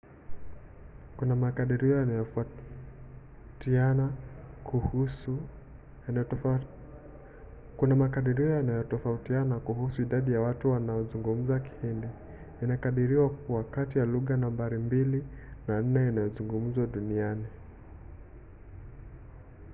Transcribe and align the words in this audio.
kuna 1.17 1.35
makadirio 1.35 1.95
yanayotofautiana 8.51 9.59
kuhusu 9.59 10.01
idadi 10.01 10.31
ya 10.33 10.41
watu 10.41 10.71
wanaozungumza 10.71 11.59
kihindi. 11.59 12.07
inakadiriwa 12.63 13.29
kuwa 13.29 13.63
kati 13.63 13.99
ya 13.99 14.05
lugha 14.05 14.37
nambari 14.37 14.77
mbili 14.77 15.23
na 15.67 15.81
nne 15.81 16.09
inayozungumzwa 16.09 16.85
zaidi 16.85 16.99
duniani 16.99 17.45